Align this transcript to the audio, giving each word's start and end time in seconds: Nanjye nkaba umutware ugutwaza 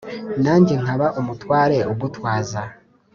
Nanjye 0.43 0.73
nkaba 0.81 1.07
umutware 1.19 1.77
ugutwaza 1.91 2.61